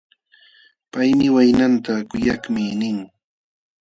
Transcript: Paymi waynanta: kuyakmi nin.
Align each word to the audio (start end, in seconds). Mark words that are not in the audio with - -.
Paymi 0.91 1.27
waynanta: 1.35 1.93
kuyakmi 2.09 2.63
nin. 2.79 2.97